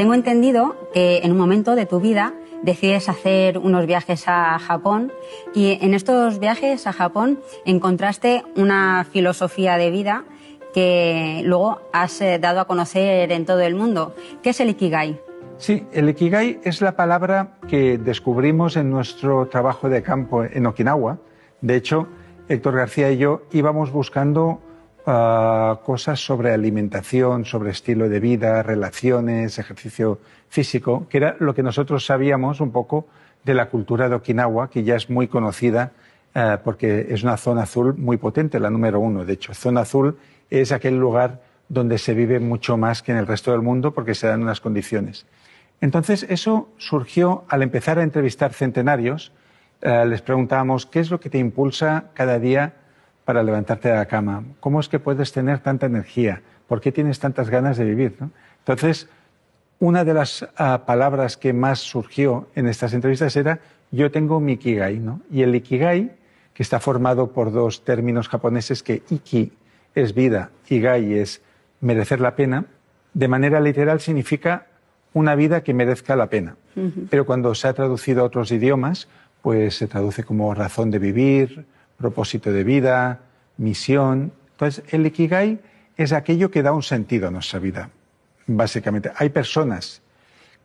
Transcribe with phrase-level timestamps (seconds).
[0.00, 5.12] Tengo entendido que en un momento de tu vida decides hacer unos viajes a Japón
[5.54, 10.24] y en estos viajes a Japón encontraste una filosofía de vida
[10.72, 14.14] que luego has eh, dado a conocer en todo el mundo.
[14.42, 15.20] ¿Qué es el Ikigai?
[15.58, 21.18] Sí, el Ikigai es la palabra que descubrimos en nuestro trabajo de campo en Okinawa.
[21.60, 22.08] De hecho,
[22.48, 24.62] Héctor García y yo íbamos buscando
[25.82, 32.06] cosas sobre alimentación, sobre estilo de vida, relaciones, ejercicio físico, que era lo que nosotros
[32.06, 33.06] sabíamos un poco
[33.44, 35.92] de la cultura de Okinawa, que ya es muy conocida
[36.34, 39.24] eh, porque es una zona azul muy potente, la número uno.
[39.24, 40.16] De hecho, zona azul
[40.48, 44.14] es aquel lugar donde se vive mucho más que en el resto del mundo porque
[44.14, 45.26] se dan unas condiciones.
[45.80, 49.32] Entonces, eso surgió al empezar a entrevistar centenarios.
[49.80, 52.74] Eh, les preguntábamos, ¿qué es lo que te impulsa cada día
[53.24, 54.44] para levantarte de la cama?
[54.60, 56.42] ¿Cómo es que puedes tener tanta energía?
[56.66, 58.16] ¿Por qué tienes tantas ganas de vivir?
[58.58, 59.08] Entonces,
[59.78, 64.52] una de las ah, palabras que más surgió en estas entrevistas era yo tengo mi
[64.52, 65.20] ikigai, ¿no?
[65.30, 66.12] Y el ikigai,
[66.54, 69.52] que está formado por dos términos japoneses que iki
[69.94, 71.42] es vida y gai es
[71.80, 72.66] merecer la pena,
[73.14, 74.66] de manera literal significa
[75.12, 76.56] una vida que merezca la pena.
[77.10, 79.08] Pero cuando se ha traducido a otros idiomas,
[79.42, 81.66] pues se traduce como razón de vivir,
[82.00, 83.20] propósito de vida,
[83.56, 84.32] misión.
[84.52, 85.60] Entonces, el ikigai
[85.96, 87.90] es aquello que da un sentido a nuestra vida,
[88.46, 89.12] básicamente.
[89.16, 90.02] Hay personas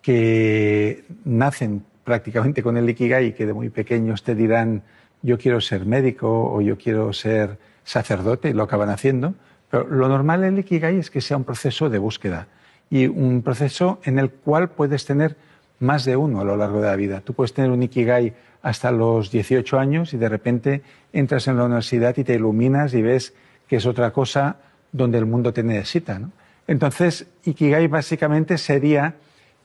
[0.00, 4.82] que nacen prácticamente con el ikigai y que de muy pequeños te dirán
[5.24, 9.34] yo quiero ser médico o yo quiero ser sacerdote y lo acaban haciendo.
[9.70, 12.46] Pero lo normal en el Ikigai es que sea un proceso de búsqueda
[12.90, 15.36] y un proceso en el cual puedes tener
[15.80, 17.20] más de uno a lo largo de la vida.
[17.20, 21.64] Tú puedes tener un Ikigai hasta los 18 años y de repente entras en la
[21.64, 23.34] universidad y te iluminas y ves
[23.68, 24.56] que es otra cosa
[24.92, 26.20] donde el mundo te necesita.
[26.66, 29.16] Entonces, Ikigai básicamente sería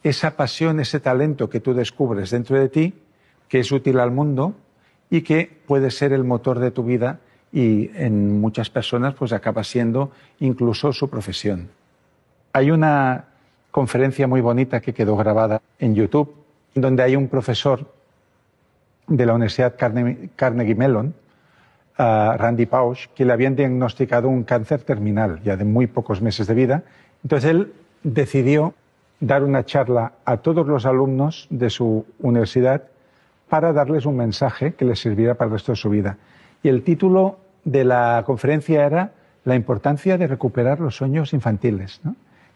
[0.04, 2.94] esa pasión, ese talento que tú descubres dentro de ti,
[3.48, 4.56] que es útil al mundo
[5.10, 7.20] y que puede ser el motor de tu vida
[7.52, 11.70] y en muchas personas pues acaba siendo incluso su profesión.
[12.54, 13.29] Hay una
[13.72, 16.40] conferencia muy bonita que quedó grabada en YouTube
[16.76, 17.86] donde hay un profesor
[19.08, 21.14] de la Universidad Carnegie Mellon,
[21.98, 26.54] Randy Pausch, que le habían diagnosticado un cáncer terminal ya de muy pocos meses de
[26.54, 26.84] vida.
[27.24, 28.74] Entonces él decidió
[29.20, 32.84] dar una charla a todos los alumnos de su universidad
[33.50, 36.18] para darles un mensaje que les sirviera para el resto de su vida.
[36.64, 39.12] Y el título de la conferencia era
[39.44, 42.00] la importancia de recuperar los sueños infantiles.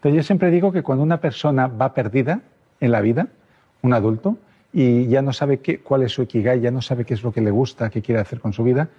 [0.04, 2.42] Entonces yo siempre digo que cuando una persona va perdida
[2.78, 3.28] en la vida,
[3.80, 4.36] un adulto,
[4.70, 7.32] y ya no sabe qué, cuál es su ikigai, ya no sabe qué es lo
[7.32, 8.90] que le gusta, qué quiere hacer con su vida,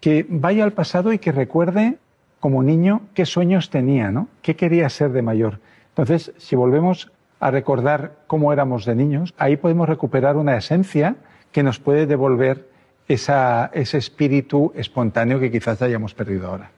[0.00, 1.98] que vaya al pasado y que recuerde
[2.40, 4.28] como niño qué sueños tenía, ¿no?
[4.40, 5.58] qué quería ser de mayor.
[5.90, 11.16] Entonces, si volvemos a recordar cómo éramos de niños, ahí podemos recuperar una esencia
[11.52, 12.66] que nos puede devolver
[13.08, 16.70] ese espíritu espontáneo que quizás hayamos perdido ahora.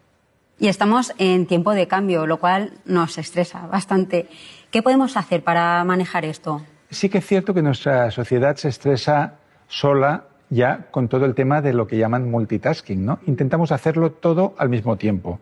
[0.59, 4.27] Y estamos en tiempo de cambio, lo cual nos estresa bastante.
[4.71, 6.63] ¿Qué podemos hacer para manejar esto?
[6.91, 9.35] Sí que es cierto que nuestra sociedad se estresa
[9.69, 13.19] sola ya con todo el tema de lo que llaman multitasking, ¿no?
[13.27, 15.41] Intentamos hacerlo todo al mismo tiempo.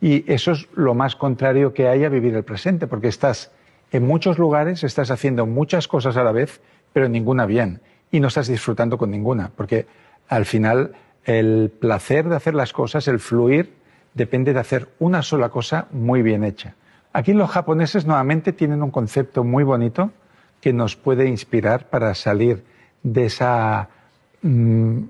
[0.00, 3.52] Y eso es lo más contrario que hay a vivir el presente, porque estás
[3.92, 6.60] en muchos lugares, estás haciendo muchas cosas a la vez,
[6.92, 7.80] pero ninguna bien.
[8.10, 9.86] Y no estás disfrutando con ninguna, porque
[10.28, 10.92] al final
[11.24, 13.74] el placer de hacer las cosas, el fluir,
[14.16, 16.74] depende de hacer una sola cosa muy bien hecha.
[17.12, 20.10] Aquí los japoneses nuevamente tienen un concepto muy bonito
[20.60, 22.64] que nos puede inspirar para salir
[23.02, 23.88] de esa
[24.42, 25.02] mm,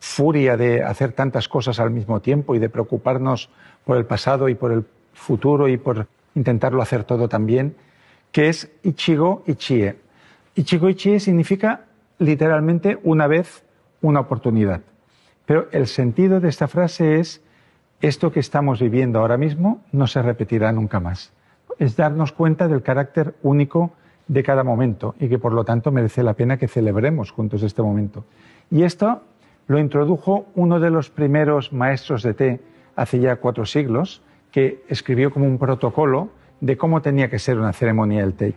[0.00, 3.50] furia de hacer tantas cosas al mismo tiempo y de preocuparnos
[3.84, 4.84] por el pasado y por el
[5.14, 7.76] futuro y por intentarlo hacer todo también,
[8.32, 9.96] que es Ichigo Ichie.
[10.56, 11.84] Ichigo Ichie significa
[12.18, 13.64] literalmente una vez
[14.02, 14.80] una oportunidad.
[15.46, 17.42] Pero el sentido de esta frase es,
[18.00, 21.32] esto que estamos viviendo ahora mismo no se repetirá nunca más.
[21.78, 23.92] Es darnos cuenta del carácter único
[24.26, 27.82] de cada momento y que por lo tanto merece la pena que celebremos juntos este
[27.82, 28.24] momento.
[28.70, 29.22] Y esto
[29.66, 32.60] lo introdujo uno de los primeros maestros de té
[32.96, 36.30] hace ya cuatro siglos, que escribió como un protocolo
[36.60, 38.54] de cómo tenía que ser una ceremonia del té.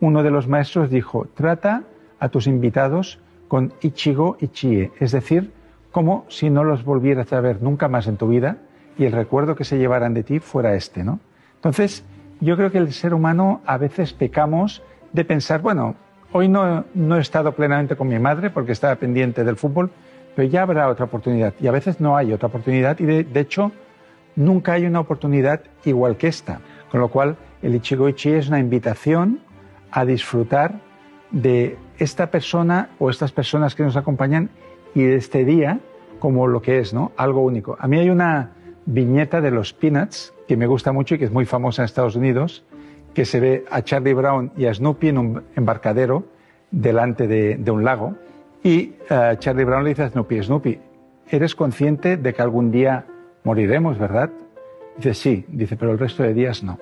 [0.00, 1.82] Uno de los maestros dijo, trata
[2.20, 3.18] a tus invitados
[3.48, 5.52] con Ichigo Ichie, es decir,
[5.90, 8.58] como si no los volvieras a ver nunca más en tu vida
[8.98, 11.20] y el recuerdo que se llevaran de ti fuera este, ¿no?
[11.54, 12.04] Entonces,
[12.40, 14.82] yo creo que el ser humano a veces pecamos
[15.12, 15.96] de pensar, bueno,
[16.32, 19.90] hoy no, no he estado plenamente con mi madre porque estaba pendiente del fútbol,
[20.38, 21.54] pero ya habrá otra oportunidad.
[21.60, 23.72] Y a veces no hay otra oportunidad y de, hecho
[24.36, 26.60] nunca hay una oportunidad igual que esta.
[26.92, 29.40] Con lo cual El Ichigoichi es una invitación
[29.90, 30.78] a disfrutar
[31.32, 34.50] de esta persona o estas personas que nos acompañan
[34.94, 35.80] y de este día
[36.18, 37.12] como lo que es, ¿no?
[37.16, 37.76] Algo único.
[37.78, 38.52] A mí hay una
[38.86, 42.16] viñeta de los Peanuts que me gusta mucho y que es muy famosa en Estados
[42.16, 42.64] Unidos,
[43.14, 46.24] que se ve a Charlie Brown y a Snoopy en un embarcadero
[46.70, 48.14] delante de, un lago
[48.62, 50.78] y eh, Charlie Brown le dice a Snoopy, Snoopy,
[51.30, 53.06] ¿eres consciente de que algún día
[53.44, 54.30] moriremos, verdad?
[54.96, 56.78] Dice, sí, dice, pero el resto de días no.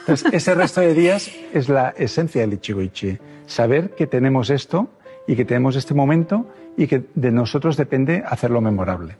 [0.00, 3.18] Entonces, ese resto de días es la esencia del Ichigoichi.
[3.46, 4.88] Saber que tenemos esto
[5.26, 9.16] y que tenemos este momento y que de nosotros depende hacerlo memorable.